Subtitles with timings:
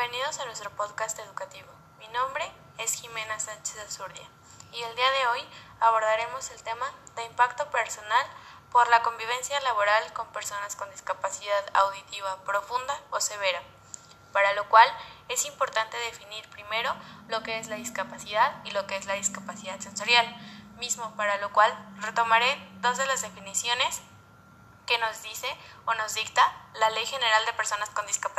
[0.00, 1.68] Bienvenidos a nuestro podcast educativo.
[1.98, 4.26] Mi nombre es Jimena Sánchez Azurdia
[4.72, 5.46] y el día de hoy
[5.78, 8.26] abordaremos el tema de impacto personal
[8.72, 13.60] por la convivencia laboral con personas con discapacidad auditiva profunda o severa,
[14.32, 14.88] para lo cual
[15.28, 16.96] es importante definir primero
[17.28, 20.34] lo que es la discapacidad y lo que es la discapacidad sensorial,
[20.78, 24.00] mismo para lo cual retomaré dos de las definiciones
[24.86, 25.54] que nos dice
[25.84, 26.42] o nos dicta
[26.72, 28.30] la Ley General de Personas con Discapacidad.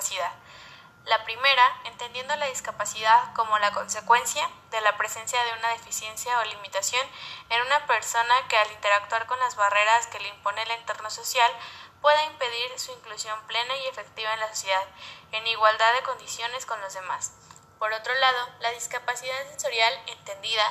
[1.11, 6.45] La primera, entendiendo la discapacidad como la consecuencia de la presencia de una deficiencia o
[6.45, 7.05] limitación
[7.49, 11.51] en una persona que al interactuar con las barreras que le impone el entorno social
[11.99, 14.87] pueda impedir su inclusión plena y efectiva en la sociedad,
[15.33, 17.33] en igualdad de condiciones con los demás.
[17.77, 20.63] Por otro lado, la discapacidad sensorial entendida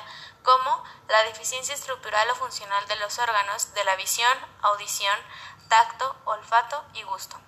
[0.42, 5.18] como la deficiencia estructural o funcional de los órganos de la visión, audición,
[5.68, 7.38] tacto, olfato y gusto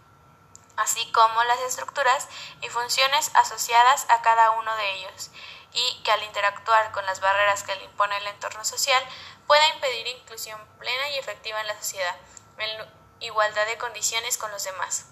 [0.77, 2.28] así como las estructuras
[2.61, 5.31] y funciones asociadas a cada uno de ellos,
[5.73, 9.03] y que al interactuar con las barreras que le impone el entorno social
[9.47, 12.17] pueda impedir inclusión plena y efectiva en la sociedad,
[12.59, 15.06] en igualdad de condiciones con los demás.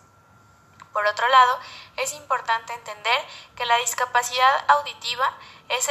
[0.92, 1.60] Por otro lado,
[1.96, 5.32] es importante entender que la discapacidad auditiva
[5.68, 5.88] es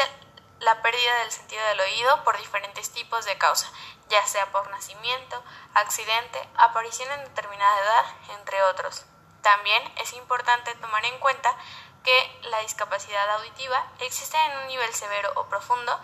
[0.60, 3.72] la pérdida del sentido del oído por diferentes tipos de causa,
[4.10, 5.42] ya sea por nacimiento,
[5.74, 8.06] accidente, aparición en determinada edad,
[8.38, 9.06] entre otros.
[9.42, 11.56] También es importante tomar en cuenta
[12.04, 16.00] que la discapacidad auditiva existe en un nivel severo o profundo,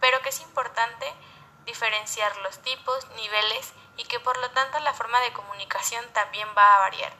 [0.00, 1.12] pero que es importante
[1.64, 6.76] diferenciar los tipos, niveles y que por lo tanto la forma de comunicación también va
[6.76, 7.12] a variar,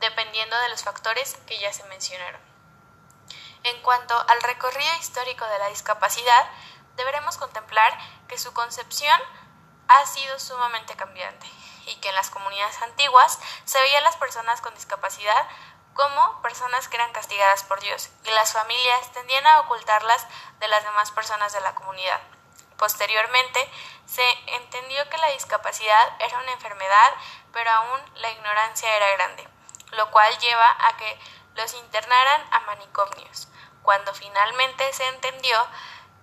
[0.00, 2.40] dependiendo de los factores que ya se mencionaron.
[3.64, 6.50] En cuanto al recorrido histórico de la discapacidad,
[6.96, 7.96] deberemos contemplar
[8.28, 9.20] que su concepción
[9.88, 11.46] ha sido sumamente cambiante
[11.88, 15.48] y que en las comunidades antiguas se veía a las personas con discapacidad
[15.94, 20.26] como personas que eran castigadas por Dios y las familias tendían a ocultarlas
[20.60, 22.20] de las demás personas de la comunidad.
[22.76, 23.68] Posteriormente,
[24.06, 27.12] se entendió que la discapacidad era una enfermedad,
[27.52, 29.48] pero aún la ignorancia era grande,
[29.90, 31.20] lo cual lleva a que
[31.56, 33.48] los internaran a manicomios,
[33.82, 35.58] cuando finalmente se entendió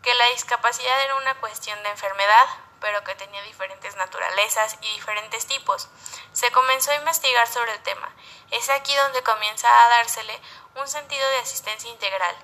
[0.01, 2.47] que la discapacidad era una cuestión de enfermedad,
[2.85, 5.89] pero que tenía diferentes naturalezas y diferentes tipos.
[6.33, 8.13] Se comenzó a investigar sobre el tema.
[8.51, 10.39] Es aquí donde comienza a dársele
[10.75, 12.35] un sentido de asistencia integral,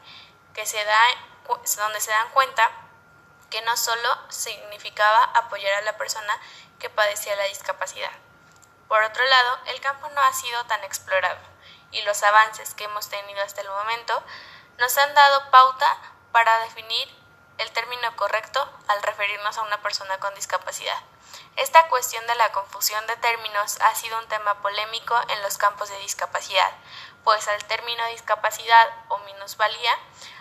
[0.56, 1.00] que se da,
[1.78, 2.72] donde se dan cuenta
[3.52, 6.36] que no solo significaba apoyar a la persona
[6.80, 8.12] que padecía la discapacidad.
[8.88, 11.40] Por otro lado, el campo no ha sido tan explorado
[11.92, 14.24] y los avances que hemos tenido hasta el momento
[14.80, 15.98] nos han dado pauta
[16.32, 17.21] para definir
[17.62, 20.98] el término correcto al referirnos a una persona con discapacidad.
[21.56, 25.90] Esta cuestión de la confusión de términos ha sido un tema polémico en los campos
[25.90, 26.72] de discapacidad,
[27.24, 29.98] pues el término discapacidad o minusvalía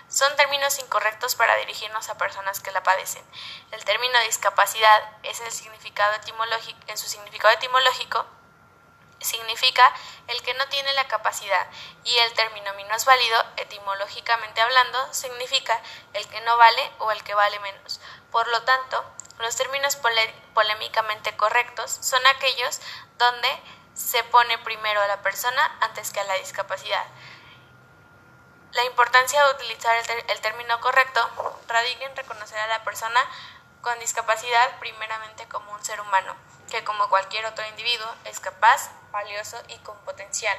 [0.08, 3.24] son términos incorrectos para dirigirnos a personas que la padecen.
[3.70, 6.12] El término discapacidad es el significado
[6.86, 8.26] en su significado etimológico
[9.20, 9.92] significa
[10.28, 11.66] el que no tiene la capacidad
[12.04, 15.80] y el término menos válido, etimológicamente hablando, significa
[16.14, 18.00] el que no vale o el que vale menos.
[18.30, 19.04] Por lo tanto,
[19.38, 19.98] los términos
[20.54, 22.80] polémicamente correctos son aquellos
[23.18, 23.48] donde
[23.94, 27.06] se pone primero a la persona antes que a la discapacidad.
[28.72, 31.20] La importancia de utilizar el, el término correcto
[31.66, 33.20] radica en reconocer a la persona
[33.80, 36.36] con discapacidad primeramente como un ser humano,
[36.70, 40.56] que como cualquier otro individuo es capaz, valioso y con potencial.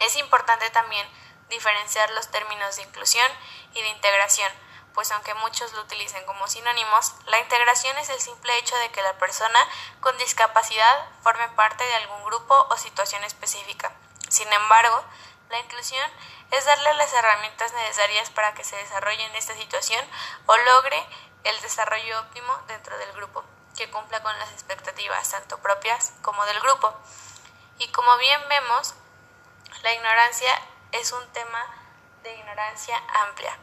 [0.00, 1.06] Es importante también
[1.48, 3.26] diferenciar los términos de inclusión
[3.74, 4.52] y de integración,
[4.94, 9.02] pues aunque muchos lo utilicen como sinónimos, la integración es el simple hecho de que
[9.02, 9.60] la persona
[10.00, 13.92] con discapacidad forme parte de algún grupo o situación específica.
[14.28, 15.04] Sin embargo,
[15.48, 16.10] la inclusión
[16.50, 20.04] es darle las herramientas necesarias para que se desarrolle en esta situación
[20.46, 21.04] o logre
[21.44, 23.44] el desarrollo óptimo dentro del grupo
[23.76, 26.94] que cumpla con las expectativas tanto propias como del grupo.
[27.78, 28.94] Y como bien vemos,
[29.82, 30.50] la ignorancia
[30.92, 31.64] es un tema
[32.22, 33.56] de ignorancia amplia,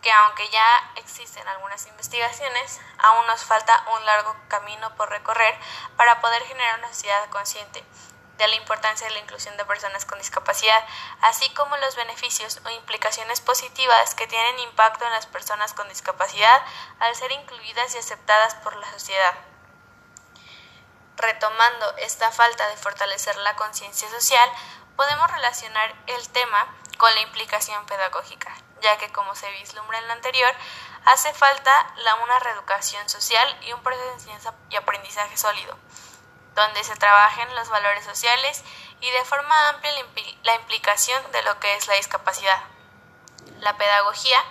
[0.00, 5.58] que aunque ya existen algunas investigaciones, aún nos falta un largo camino por recorrer
[5.96, 7.84] para poder generar una sociedad consciente
[8.38, 10.84] de la importancia de la inclusión de personas con discapacidad,
[11.22, 16.62] así como los beneficios o implicaciones positivas que tienen impacto en las personas con discapacidad
[16.98, 19.34] al ser incluidas y aceptadas por la sociedad
[21.16, 24.50] retomando esta falta de fortalecer la conciencia social,
[24.96, 26.66] podemos relacionar el tema
[26.98, 30.52] con la implicación pedagógica, ya que como se vislumbra en lo anterior,
[31.04, 35.76] hace falta la, una reeducación social y un proceso de enseñanza y aprendizaje sólido,
[36.54, 38.62] donde se trabajen los valores sociales
[39.00, 39.92] y de forma amplia
[40.42, 42.62] la implicación de lo que es la discapacidad.
[43.60, 44.42] La pedagogía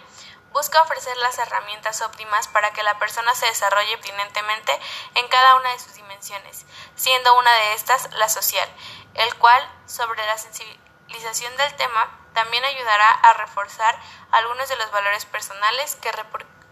[0.54, 4.80] busca ofrecer las herramientas óptimas para que la persona se desarrolle pertinentemente
[5.16, 6.66] en cada una de sus dimensiones,
[6.96, 8.70] siendo una de estas la social,
[9.16, 14.00] el cual, sobre la sensibilización del tema, también ayudará a reforzar
[14.32, 16.12] algunos de los valores personales que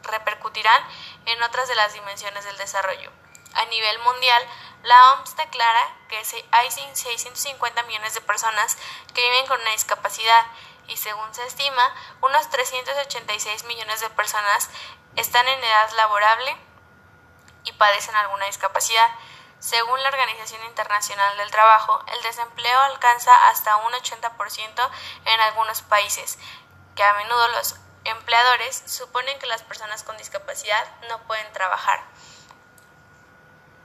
[0.04, 0.84] repercutirán
[1.25, 3.12] en otras de las dimensiones del desarrollo.
[3.54, 4.48] A nivel mundial,
[4.84, 6.18] la OMS declara que
[6.51, 8.77] hay 650 millones de personas
[9.13, 10.45] que viven con una discapacidad
[10.91, 14.69] y según se estima, unos 386 millones de personas
[15.15, 16.57] están en edad laborable
[17.63, 19.09] y padecen alguna discapacidad.
[19.59, 24.89] Según la Organización Internacional del Trabajo, el desempleo alcanza hasta un 80%
[25.25, 26.38] en algunos países,
[26.95, 32.03] que a menudo los empleadores suponen que las personas con discapacidad no pueden trabajar.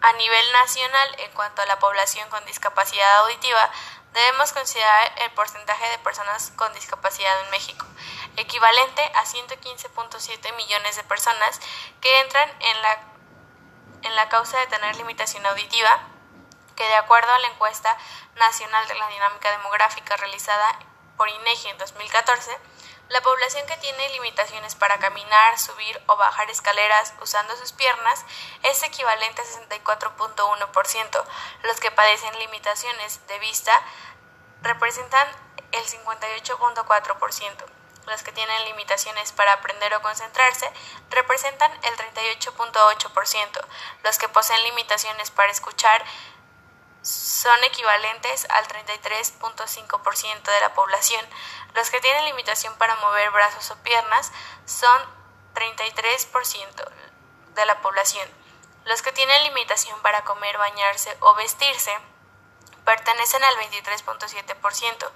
[0.00, 3.70] A nivel nacional, en cuanto a la población con discapacidad auditiva,
[4.16, 7.84] debemos considerar el porcentaje de personas con discapacidad en México,
[8.38, 11.60] equivalente a 115.7 millones de personas
[12.00, 12.98] que entran en la,
[14.04, 16.00] en la causa de tener limitación auditiva,
[16.76, 17.94] que de acuerdo a la encuesta
[18.36, 20.78] nacional de la dinámica demográfica realizada
[21.18, 22.58] por INEGI en 2014,
[23.08, 28.24] la población que tiene limitaciones para caminar, subir o bajar escaleras usando sus piernas
[28.64, 31.24] es equivalente a 64.1%.
[31.62, 33.80] Los que padecen limitaciones de vista
[34.62, 35.28] representan
[35.70, 37.64] el 58.4%.
[38.06, 40.70] Los que tienen limitaciones para aprender o concentrarse
[41.10, 43.66] representan el 38.8%.
[44.02, 46.04] Los que poseen limitaciones para escuchar
[47.06, 51.24] son equivalentes al 33.5% de la población.
[51.74, 54.32] Los que tienen limitación para mover brazos o piernas
[54.64, 55.00] son
[55.54, 56.90] 33%
[57.54, 58.28] de la población.
[58.84, 61.96] Los que tienen limitación para comer, bañarse o vestirse
[62.86, 65.10] pertenecen al 23.7%.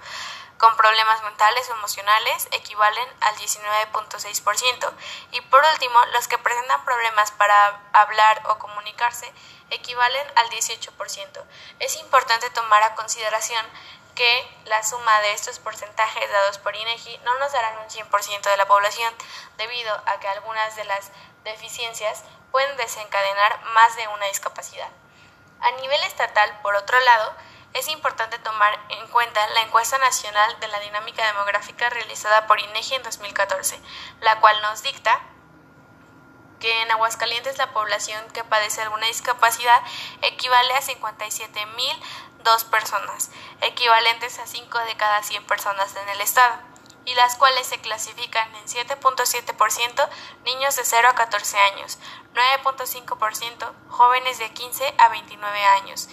[0.59, 4.93] Con problemas mentales o emocionales equivalen al 19.6%.
[5.31, 9.33] Y por último, los que presentan problemas para hablar o comunicarse
[9.71, 11.43] equivalen al 18%.
[11.79, 13.65] Es importante tomar a consideración
[14.13, 18.57] que la suma de estos porcentajes dados por INEGI no nos darán un 100% de
[18.57, 19.11] la población,
[19.57, 21.09] debido a que algunas de las
[21.43, 24.89] deficiencias pueden desencadenar más de una discapacidad.
[25.61, 27.33] A nivel estatal, por otro lado,
[27.73, 32.95] es importante tomar en cuenta la encuesta nacional de la dinámica demográfica realizada por INEGI
[32.95, 33.79] en 2014,
[34.19, 35.19] la cual nos dicta
[36.59, 39.81] que en Aguascalientes la población que padece alguna discapacidad
[40.21, 43.31] equivale a 57.002 personas,
[43.61, 46.55] equivalentes a 5 de cada 100 personas en el estado,
[47.03, 50.09] y las cuales se clasifican en 7.7%
[50.45, 51.97] niños de 0 a 14 años,
[52.35, 56.09] 9.5% jóvenes de 15 a 29 años,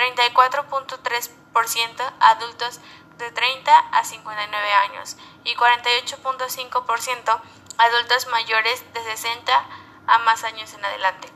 [0.00, 2.80] 34.3% adultos
[3.18, 7.40] de 30 a 59 años y 48.5%
[7.76, 9.66] adultos mayores de 60
[10.06, 11.30] a más años en adelante.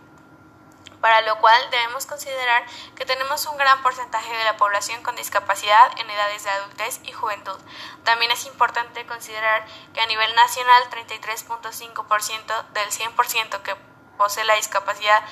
[1.03, 2.65] Para lo cual debemos considerar
[2.97, 7.13] que tenemos un gran porcentaje de la población con discapacidad en edades de adultez y
[7.13, 7.61] juventud.
[8.05, 13.77] También es importante considerar que a nivel nacional 33.5% del 100% que
[14.17, 15.23] posee la discapacidad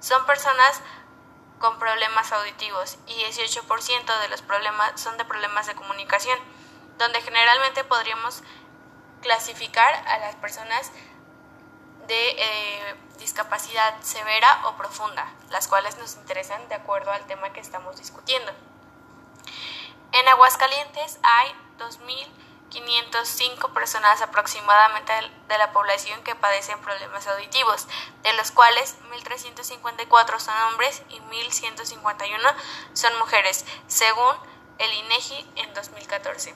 [0.00, 0.82] son personas
[1.60, 6.38] con problemas auditivos y 18% de los problemas son de problemas de comunicación,
[6.98, 8.42] donde generalmente podríamos
[9.20, 10.90] clasificar a las personas
[12.08, 17.60] de eh, discapacidad severa o profunda, las cuales nos interesan de acuerdo al tema que
[17.60, 18.52] estamos discutiendo.
[20.12, 22.26] En Aguascalientes hay 2.000
[22.70, 25.12] 505 personas aproximadamente
[25.48, 27.86] de la población que padecen problemas auditivos,
[28.22, 32.54] de los cuales 1.354 son hombres y 1.151
[32.94, 34.34] son mujeres, según
[34.78, 36.54] el INEGI en 2014.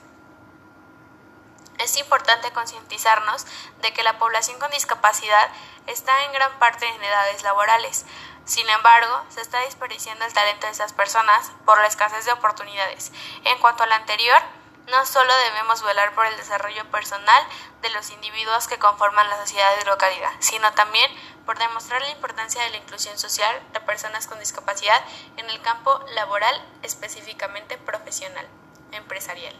[1.77, 3.45] Es importante concientizarnos
[3.81, 5.49] de que la población con discapacidad
[5.87, 8.05] está en gran parte en edades laborales.
[8.45, 13.11] Sin embargo, se está desperdiciando el talento de esas personas por la escasez de oportunidades.
[13.43, 14.41] En cuanto al anterior,
[14.87, 17.43] no solo debemos velar por el desarrollo personal
[17.81, 21.11] de los individuos que conforman la sociedad de localidad, sino también
[21.45, 25.03] por demostrar la importancia de la inclusión social de personas con discapacidad
[25.37, 28.47] en el campo laboral, específicamente profesional,
[28.91, 29.55] empresarial.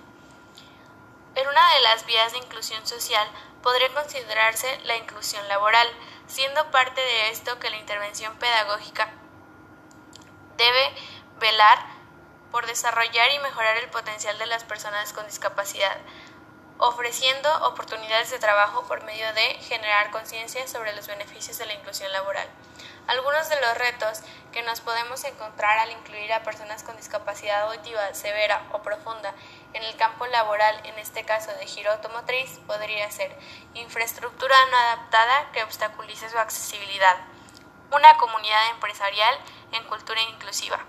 [1.36, 3.28] En una de las vías de inclusión social
[3.62, 5.88] podría considerarse la inclusión laboral,
[6.28, 9.10] siendo parte de esto que la intervención pedagógica
[10.58, 10.96] debe
[11.40, 11.95] velar
[12.52, 15.98] por desarrollar y mejorar el potencial de las personas con discapacidad,
[16.78, 22.12] ofreciendo oportunidades de trabajo por medio de generar conciencia sobre los beneficios de la inclusión
[22.12, 22.48] laboral.
[23.08, 24.22] Algunos de los retos
[24.52, 29.34] que nos podemos encontrar al incluir a personas con discapacidad auditiva severa o profunda
[29.74, 33.38] en el campo laboral, en este caso de giro automotriz, podría ser
[33.76, 37.18] infraestructura no adaptada que obstaculice su accesibilidad,
[37.92, 39.38] una comunidad empresarial
[39.72, 40.80] en cultura inclusiva,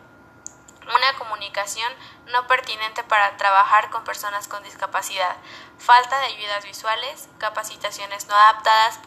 [0.94, 1.92] una comunicación
[2.26, 5.36] no pertinente para trabajar con personas con discapacidad,
[5.78, 8.98] falta de ayudas visuales, capacitaciones no adaptadas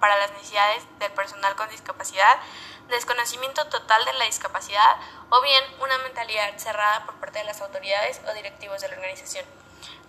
[0.00, 2.38] para las necesidades del personal con discapacidad,
[2.88, 4.96] desconocimiento total de la discapacidad
[5.30, 9.44] o bien una mentalidad cerrada por parte de las autoridades o directivos de la organización.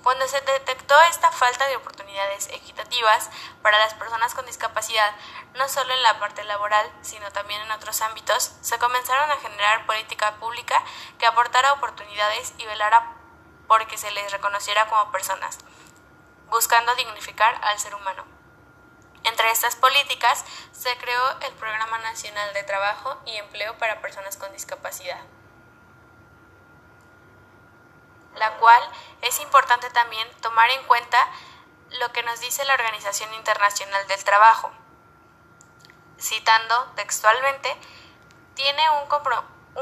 [0.03, 3.29] Cuando se detectó esta falta de oportunidades equitativas
[3.61, 5.15] para las personas con discapacidad,
[5.53, 9.85] no solo en la parte laboral, sino también en otros ámbitos, se comenzaron a generar
[9.85, 10.83] política pública
[11.19, 13.15] que aportara oportunidades y velara
[13.67, 15.59] porque se les reconociera como personas,
[16.49, 18.25] buscando dignificar al ser humano.
[19.23, 24.51] Entre estas políticas se creó el Programa Nacional de Trabajo y Empleo para Personas con
[24.51, 25.21] Discapacidad,
[28.35, 28.81] la cual
[29.21, 31.17] es importante también tomar en cuenta
[31.99, 34.71] lo que nos dice la Organización Internacional del Trabajo.
[36.19, 37.75] Citando textualmente,
[38.55, 39.07] tiene un,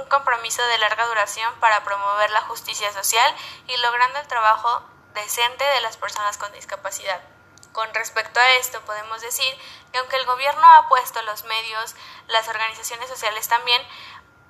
[0.07, 3.35] compromiso de larga duración para promover la justicia social
[3.67, 7.21] y logrando el trabajo decente de las personas con discapacidad.
[7.73, 9.53] Con respecto a esto, podemos decir
[9.91, 11.95] que aunque el gobierno ha puesto los medios,
[12.27, 13.81] las organizaciones sociales también,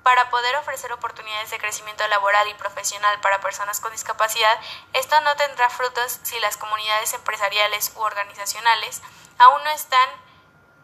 [0.02, 4.58] para poder ofrecer oportunidades de crecimiento laboral y profesional para personas con discapacidad,
[4.92, 9.02] esto no tendrá frutos si las comunidades empresariales u organizacionales
[9.38, 10.08] aún no están,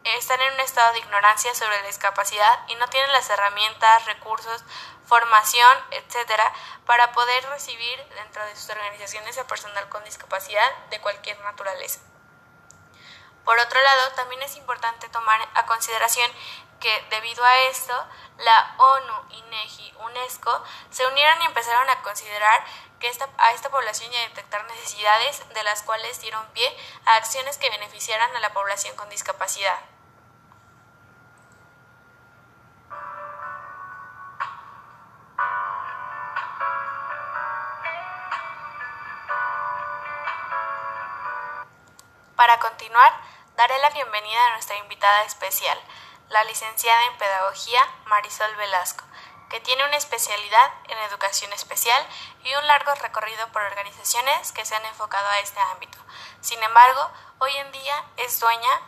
[0.04, 4.64] están en un estado de ignorancia sobre la discapacidad y no tienen las herramientas, recursos,
[5.06, 6.52] formación, etcétera,
[6.84, 12.00] para poder recibir dentro de sus organizaciones a personal con discapacidad de cualquier naturaleza.
[13.44, 16.28] Por otro lado, también es importante tomar a consideración
[16.80, 17.94] que debido a esto,
[18.38, 22.64] la ONU, INEGI, UNESCO se unieron y empezaron a considerar
[23.00, 27.16] que esta, a esta población y a detectar necesidades de las cuales dieron pie a
[27.16, 29.78] acciones que beneficiaran a la población con discapacidad.
[42.36, 43.12] Para continuar,
[43.56, 45.78] daré la bienvenida a nuestra invitada especial,
[46.28, 49.04] la licenciada en Pedagogía Marisol Velasco,
[49.48, 52.04] que tiene una especialidad en educación especial
[52.42, 55.98] y un largo recorrido por organizaciones que se han enfocado a este ámbito.
[56.40, 58.80] Sin embargo, hoy en día es dueña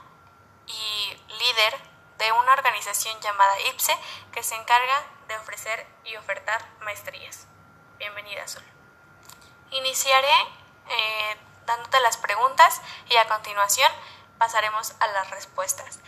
[0.67, 1.81] y líder
[2.19, 3.97] de una organización llamada IPSE
[4.33, 7.47] que se encarga de ofrecer y ofertar maestrías.
[7.99, 8.65] Bienvenida, Sol.
[9.71, 10.35] Iniciaré
[10.89, 13.91] eh, dándote las preguntas y a continuación
[14.39, 16.01] pasaremos a las respuestas.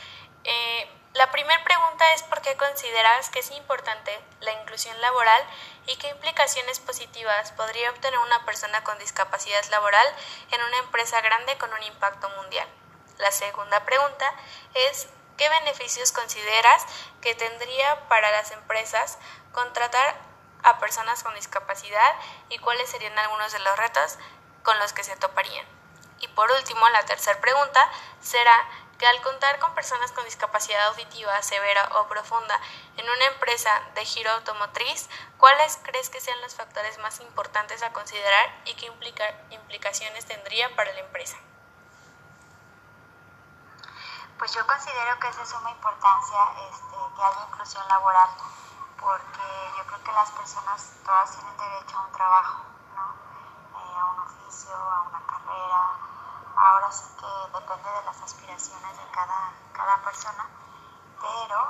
[0.44, 5.42] Eh, la primera pregunta es por qué consideras que es importante la inclusión laboral
[5.86, 10.06] y qué implicaciones positivas podría obtener una persona con discapacidad laboral
[10.52, 12.68] en una empresa grande con un impacto mundial.
[13.18, 14.32] La segunda pregunta
[14.74, 16.86] es qué beneficios consideras
[17.20, 19.18] que tendría para las empresas
[19.52, 20.16] contratar
[20.62, 22.14] a personas con discapacidad
[22.50, 24.16] y cuáles serían algunos de los retos
[24.62, 25.66] con los que se toparían.
[26.20, 27.90] Y por último, la tercera pregunta
[28.20, 28.54] será
[29.00, 32.60] que al contar con personas con discapacidad auditiva severa o profunda
[32.98, 37.94] en una empresa de giro automotriz, ¿cuáles crees que sean los factores más importantes a
[37.94, 38.92] considerar y qué
[39.48, 41.38] implicaciones tendría para la empresa?
[44.38, 46.38] Pues yo considero que es de suma importancia
[46.70, 48.28] este, que haya inclusión laboral,
[49.00, 52.64] porque yo creo que las personas todas tienen derecho a un trabajo.
[53.80, 56.09] Eh, a un oficio, a una carrera,
[56.60, 60.44] ahora sí que depende de las aspiraciones de cada, cada persona,
[61.20, 61.68] pero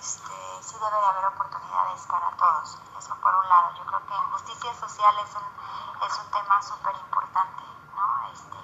[0.00, 3.74] este, sí debe de haber oportunidades para todos, eso por un lado.
[3.76, 7.62] Yo creo que justicia social es un, es un tema súper importante,
[7.94, 8.32] ¿no?
[8.32, 8.58] este,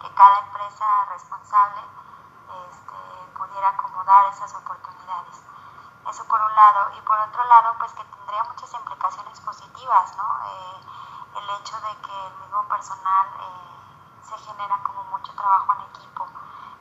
[0.00, 1.80] que, cada empresa responsable
[2.68, 5.40] este, pudiera acomodar esas oportunidades.
[6.10, 6.90] Eso por un lado.
[6.98, 10.44] Y por otro lado, pues que tendría muchas implicaciones positivas, ¿no?
[10.44, 10.80] Eh,
[11.36, 13.26] el hecho de que el mismo personal...
[13.40, 13.69] Eh,
[14.30, 16.24] se genera como mucho trabajo en equipo.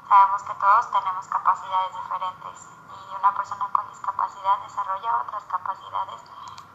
[0.08, 6.22] Sabemos que todos tenemos capacidades diferentes y una persona con discapacidad desarrolla otras capacidades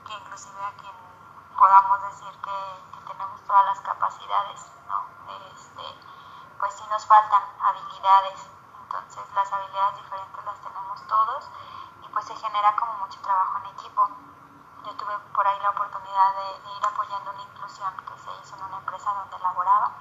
[0.05, 0.95] que inclusive a quien
[1.57, 5.05] podamos decir que, tenemos todas las capacidades, ¿no?
[5.53, 5.85] Este,
[6.59, 8.49] pues sí nos faltan habilidades,
[8.81, 11.51] entonces las habilidades diferentes las tenemos todos
[12.03, 14.09] y pues se genera como mucho trabajo en equipo.
[14.85, 18.57] Yo tuve por ahí la oportunidad de, de ir apoyando la inclusión que se hizo
[18.57, 19.93] en una empresa donde laboraba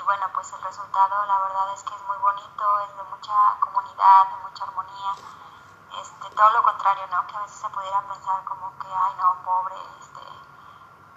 [0.00, 3.60] y bueno, pues el resultado la verdad es que es muy bonito, es de mucha
[3.60, 5.12] comunidad, de mucha armonía,
[6.00, 7.26] este, todo lo contrario, ¿no?
[7.26, 10.20] Que a veces se pudiera pensar como que, ay no, pobre, este,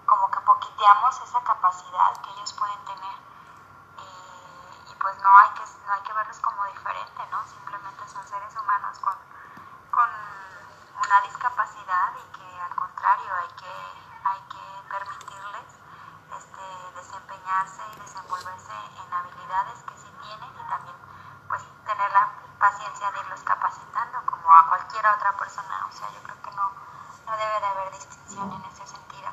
[0.06, 0.40] como que
[0.84, 3.18] envidiamos esa capacidad que ellos pueden tener.
[4.90, 7.44] Y, pues no hay, que, no hay que verlos como diferente, ¿no?
[7.48, 9.16] Simplemente son seres humanos con,
[9.92, 10.10] con
[11.06, 13.74] una discapacidad y que al contrario hay que,
[14.26, 15.83] hay que permitirles
[16.44, 20.96] este, desempeñarse y desenvolverse en habilidades que sí tienen y también
[21.48, 22.28] pues tener la
[22.60, 25.88] paciencia de irlos capacitando como a cualquier otra persona.
[25.88, 26.70] O sea, yo creo que no,
[27.26, 29.30] no debe de haber distinción en ese sentido.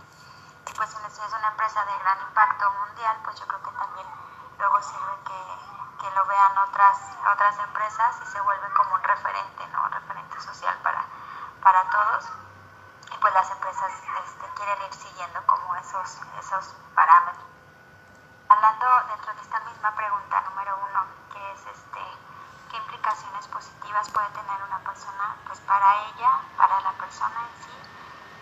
[0.70, 4.06] Y pues si es una empresa de gran impacto mundial, pues yo creo que también
[4.58, 5.40] luego sirve que,
[5.98, 6.98] que lo vean otras,
[7.32, 9.88] otras empresas y se vuelve como un referente, ¿no?
[9.88, 11.04] referente social para,
[11.62, 12.30] para todos.
[13.12, 13.90] Y pues las empresas
[14.24, 15.46] este, quieren ir siguiendo
[15.80, 17.48] esos, esos parámetros.
[18.48, 21.00] Hablando dentro de esta misma pregunta número uno,
[21.32, 22.02] que es este,
[22.70, 27.76] qué implicaciones positivas puede tener una persona, pues para ella, para la persona en sí,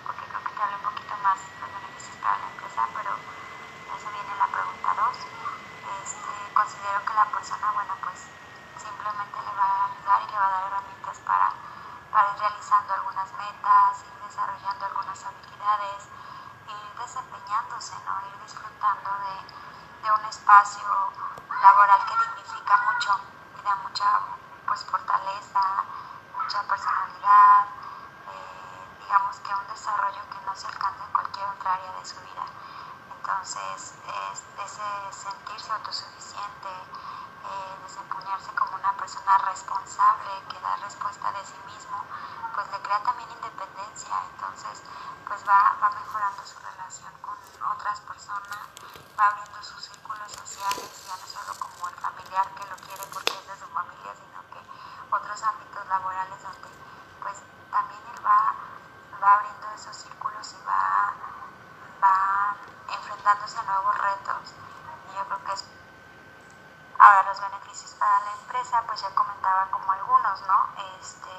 [0.04, 3.10] porque creo que te habla un poquito más los beneficios para la empresa, pero
[3.94, 5.16] eso viene la pregunta dos.
[6.02, 8.18] Este, considero que la persona, bueno, pues
[8.82, 11.52] simplemente le va a ayudar y le va a dar herramientas para,
[12.10, 16.08] para ir realizando algunas metas, ir desarrollando algunas habilidades,
[16.98, 18.28] desempeñándose, ¿no?
[18.28, 19.68] ir disfrutando de,
[20.08, 20.88] un espacio
[21.60, 23.20] laboral que dignifica mucho
[23.84, 24.20] mucha
[24.66, 25.60] pues, fortaleza,
[26.34, 27.66] mucha personalidad,
[28.32, 32.16] eh, digamos que un desarrollo que no se alcanza en cualquier otra área de su
[32.20, 32.44] vida.
[33.16, 33.94] Entonces,
[34.32, 36.68] es ese sentirse autosuficiente,
[37.48, 41.96] eh, desempeñarse como una persona responsable que da respuesta de sí mismo,
[42.54, 44.14] pues le crea también independencia.
[44.32, 44.82] Entonces,
[45.26, 47.36] pues va, va mejorando su relación con
[47.72, 48.60] otras personas,
[49.18, 53.32] va abriendo sus círculos sociales, ya no solo como el familiar que lo quiere porque
[53.32, 54.60] es de su familia, sino que
[55.10, 56.68] otros ámbitos laborales donde
[57.22, 57.36] pues
[57.70, 58.54] también él va,
[59.22, 61.12] va abriendo esos círculos y va,
[62.02, 62.56] va
[62.92, 64.54] enfrentándose a nuevos retos.
[65.08, 65.64] Y yo creo que es
[66.98, 70.66] Ahora los beneficios para la empresa, pues ya comentaba como algunos, ¿no?
[70.98, 71.30] Este,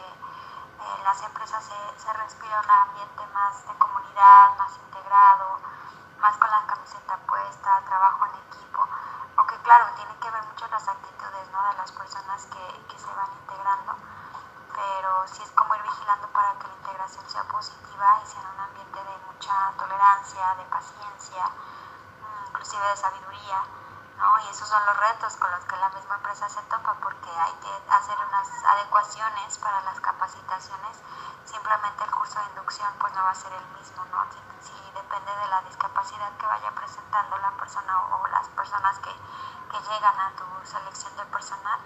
[0.79, 5.59] en las empresas se, se respira un ambiente más de comunidad, más integrado,
[6.19, 8.87] más con la camiseta puesta, trabajo en equipo,
[9.35, 11.63] aunque claro, tiene que ver mucho las actitudes ¿no?
[11.69, 13.95] de las personas que, que se van integrando,
[14.73, 18.47] pero sí es como ir vigilando para que la integración sea positiva y sea en
[18.47, 21.43] un ambiente de mucha tolerancia, de paciencia,
[22.47, 23.78] inclusive de sabiduría.
[24.19, 24.39] ¿No?
[24.43, 27.53] Y esos son los retos con los que la misma empresa se topa porque hay
[27.63, 31.01] que hacer unas adecuaciones para las capacitaciones.
[31.45, 34.27] Simplemente el curso de inducción pues no va a ser el mismo, ¿no?
[34.61, 39.09] Si, depende de la discapacidad que vaya presentando la persona o, las personas que,
[39.71, 41.79] que, llegan a tu selección de personal,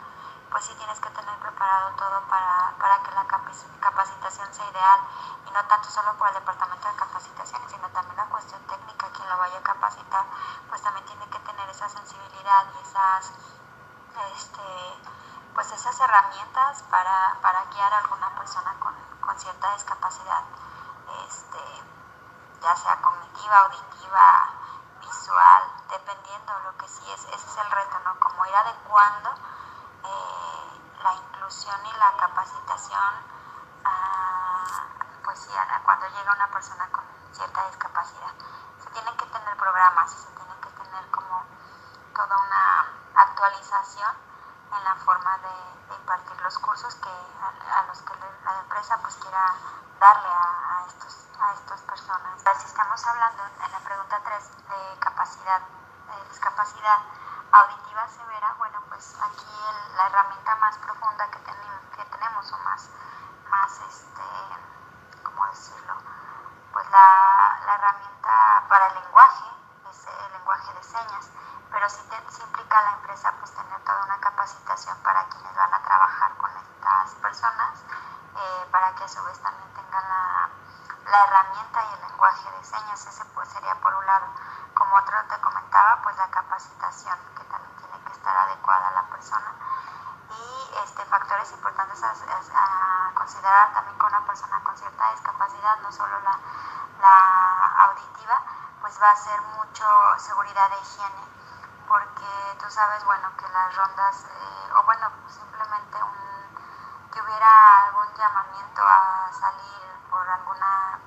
[0.49, 3.25] pues sí tienes que tener preparado todo para, para que la
[3.79, 4.99] capacitación sea ideal
[5.47, 9.29] y no tanto solo por el departamento de capacitaciones, sino también la cuestión técnica, quien
[9.29, 10.25] lo vaya a capacitar,
[10.69, 11.12] pues también tiene
[11.73, 13.31] esa sensibilidad y esas,
[14.35, 14.61] este,
[15.55, 20.43] pues esas herramientas para, para guiar a alguna persona con, con cierta discapacidad,
[21.27, 21.59] este,
[22.61, 24.53] ya sea cognitiva, auditiva,
[25.01, 28.19] visual, dependiendo lo que sí es, ese es el reto, ¿no?
[28.19, 29.31] Como ir adecuando
[30.03, 33.13] eh, la inclusión y la capacitación
[33.83, 34.85] a,
[35.23, 35.49] pues sí,
[35.83, 38.33] cuando llega una persona con cierta discapacidad.
[38.77, 41.52] Se tienen que tener programas, se tienen que tener como
[42.13, 44.15] toda una actualización
[44.77, 49.55] en la forma de, impartir los cursos que a, los que la empresa pues quiera
[49.99, 52.41] darle a, estos, a estas personas.
[52.57, 56.99] Si estamos hablando en la pregunta 3 de capacidad, de discapacidad
[57.51, 59.45] auditiva severa, bueno pues aquí
[59.95, 62.89] la herramienta más profunda que, que tenemos o más,
[63.49, 65.93] más este, ¿cómo decirlo?
[66.73, 69.45] Pues la, la herramienta para el lenguaje
[69.91, 71.29] es el lenguaje de señas
[71.73, 71.99] pero sí,
[72.43, 76.51] implica a la empresa pues tener toda una capacitación para quienes van a trabajar con
[76.55, 77.83] estas personas,
[78.35, 83.05] eh, para que a su vez también tengan la, herramienta y el lenguaje de señas,
[83.07, 84.25] ese pues sería por un lado.
[84.75, 89.03] Como otro te comentaba, pues la capacitación, que también tiene que estar adecuada a la
[89.09, 89.53] persona.
[90.29, 96.19] Y este, factores importantes a, considerar también con una persona con cierta discapacidad, no solo
[96.21, 96.39] la,
[96.99, 98.41] la auditiva,
[98.81, 99.85] pues va a ser mucho
[100.17, 101.32] seguridad de higiene
[102.55, 108.81] tú sabes, bueno, que las rondas, eh, o bueno, simplemente un, que hubiera algún llamamiento
[108.81, 110.99] a salir por alguna,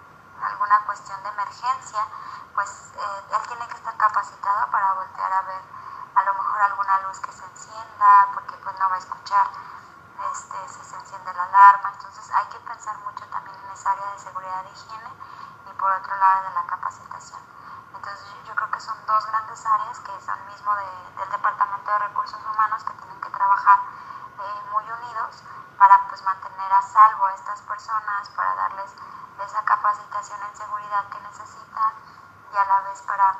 [0.42, 2.06] alguna cuestión de emergencia,
[2.54, 5.62] pues eh, él tiene que estar capacitado para voltear a ver
[6.14, 9.46] a lo mejor alguna luz que se encienda, porque pues no va a escuchar
[10.32, 14.12] este, si se enciende la alarma, entonces hay que pensar mucho también en esa área
[14.12, 15.10] de seguridad de higiene
[15.70, 17.55] y por otro lado de la capacitación.
[18.06, 22.40] Entonces yo creo que son dos grandes áreas que son mismo del Departamento de Recursos
[22.46, 23.80] Humanos que tienen que trabajar
[24.38, 25.42] eh, muy unidos
[25.76, 28.94] para pues mantener a salvo a estas personas, para darles
[29.44, 31.94] esa capacitación en seguridad que necesitan
[32.52, 33.38] y a la vez para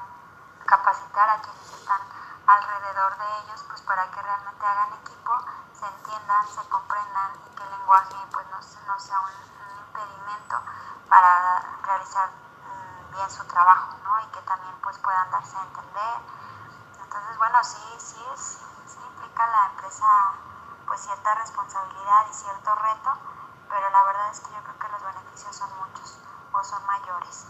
[0.66, 2.00] capacitar a quienes están
[2.48, 5.33] alrededor de ellos pues para que realmente hagan equipo,
[5.79, 8.59] se entiendan, se comprendan y que el lenguaje pues no,
[8.92, 9.31] no sea un
[9.87, 10.61] impedimento
[11.09, 12.45] para realizar
[13.16, 14.20] bien su trabajo, ¿no?
[14.20, 16.16] Y que también pues puedan darse a entender.
[17.02, 20.07] Entonces, bueno, sí, sí, es, sí implica la empresa
[20.87, 23.11] pues cierta responsabilidad y cierto reto,
[23.68, 26.20] pero la verdad es que yo creo que los beneficios son muchos
[26.52, 27.46] o son mayores.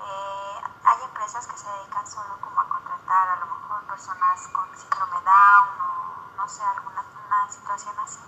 [0.00, 4.64] Eh, hay empresas que se dedican solo como a contratar a lo mejor personas con
[4.78, 8.20] síndrome Down o no sé, alguna una situación así.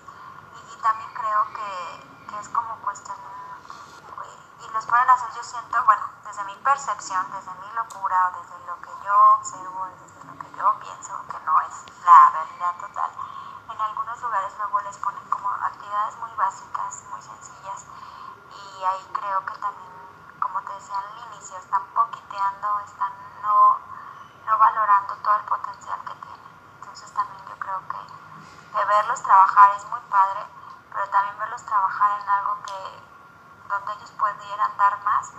[0.70, 3.16] Y, también creo que, que es como cuestión
[4.62, 8.80] y los pueden hacer, yo siento, bueno, desde mi percepción, desde mi locura, desde lo
[8.80, 13.10] que yo observo, desde lo que yo pienso, que no es la realidad total,
[13.68, 17.84] en algunos lugares luego les ponen como actividades muy básicas, muy sencillas,
[18.48, 19.92] y ahí creo que también,
[20.40, 23.76] como te decía al inicio, están poquiteando, están no,
[24.46, 26.52] no valorando todo el potencial que tienen.
[26.80, 30.46] Entonces también yo creo que verlos trabajar es muy padre,
[30.94, 33.04] pero también verlos trabajar en algo que
[33.68, 35.32] donde ellos pudieran dar más,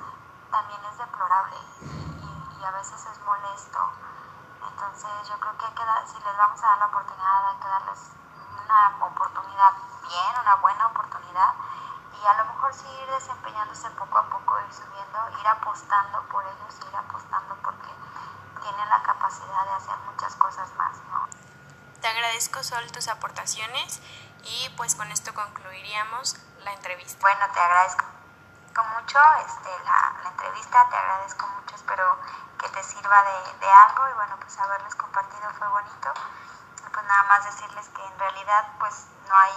[0.54, 1.58] también es deplorable
[2.62, 3.80] y, a veces es molesto.
[4.70, 7.58] Entonces yo creo que, hay que dar, si les vamos a dar la oportunidad, hay
[7.58, 8.00] que darles
[8.64, 9.74] una oportunidad
[10.08, 11.54] bien, una buena oportunidad
[12.14, 16.46] y a lo mejor sí ir desempeñándose poco a poco, ir subiendo, ir apostando por
[16.46, 17.90] ellos, ir apostando porque
[18.62, 20.96] tienen la capacidad de hacer muchas cosas más.
[21.12, 21.28] ¿no?
[22.00, 24.02] Te agradezco, Sol, tus aportaciones
[24.44, 27.20] y pues con esto concluiríamos la entrevista.
[27.22, 28.06] Bueno, te agradezco
[28.82, 32.18] mucho este, la, la, entrevista, te agradezco mucho, espero
[32.60, 36.14] que te sirva de, de, algo y bueno, pues haberles compartido fue bonito.
[36.92, 39.54] pues nada más decirles que en realidad pues no hay,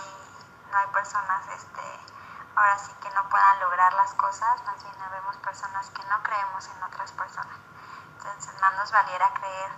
[0.70, 2.00] no hay personas, este,
[2.56, 6.66] ahora sí que no puedan lograr las cosas, más bien vemos personas que no creemos
[6.68, 7.58] en otras personas.
[8.18, 9.70] Entonces más nos valiera creer,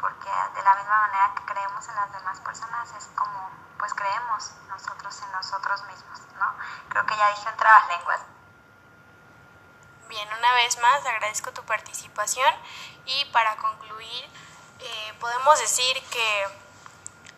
[0.00, 4.52] porque de la misma manera que creemos en las demás personas es como pues creemos
[4.68, 6.46] nosotros en nosotros mismos, ¿no?
[6.88, 8.20] Creo que ya dije en lenguas
[10.14, 12.54] Bien, una vez más agradezco tu participación
[13.04, 14.24] y para concluir
[14.78, 16.44] eh, podemos decir que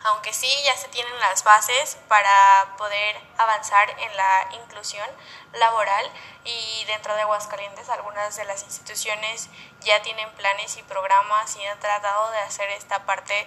[0.04, 5.08] aunque sí ya se tienen las bases para poder avanzar en la inclusión
[5.54, 6.04] laboral
[6.44, 9.48] y dentro de Aguascalientes algunas de las instituciones
[9.80, 13.46] ya tienen planes y programas y han tratado de hacer esta parte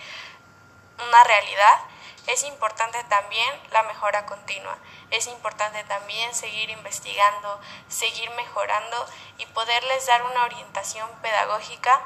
[1.08, 1.82] una realidad,
[2.28, 4.78] es importante también la mejora continua.
[5.12, 9.06] Es importante también seguir investigando, seguir mejorando
[9.38, 12.02] y poderles dar una orientación pedagógica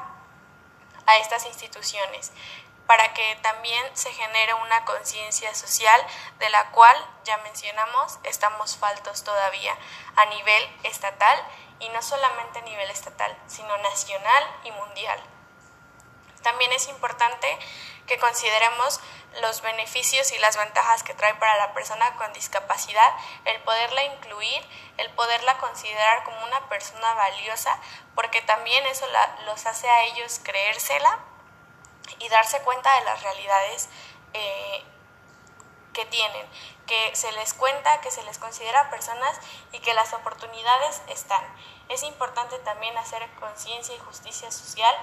[1.06, 2.32] a estas instituciones
[2.86, 6.00] para que también se genere una conciencia social
[6.38, 9.76] de la cual, ya mencionamos, estamos faltos todavía
[10.16, 11.38] a nivel estatal
[11.80, 15.18] y no solamente a nivel estatal, sino nacional y mundial.
[16.42, 17.58] También es importante
[18.06, 19.00] que consideremos
[19.40, 23.10] los beneficios y las ventajas que trae para la persona con discapacidad,
[23.44, 24.64] el poderla incluir,
[24.98, 27.78] el poderla considerar como una persona valiosa,
[28.14, 29.06] porque también eso
[29.44, 31.18] los hace a ellos creérsela
[32.18, 33.88] y darse cuenta de las realidades
[34.34, 34.84] eh,
[35.94, 36.46] que tienen,
[36.86, 39.38] que se les cuenta, que se les considera personas
[39.72, 41.42] y que las oportunidades están.
[41.88, 44.94] Es importante también hacer conciencia y justicia social,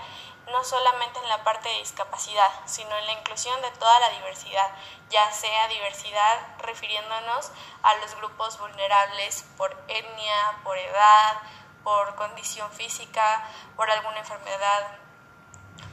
[0.51, 4.69] no solamente en la parte de discapacidad, sino en la inclusión de toda la diversidad,
[5.10, 7.51] ya sea diversidad refiriéndonos
[7.82, 11.41] a los grupos vulnerables por etnia, por edad,
[11.84, 14.99] por condición física, por alguna enfermedad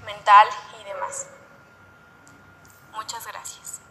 [0.04, 0.48] mental
[0.80, 1.28] y demás.
[2.92, 3.88] Muchas gracias.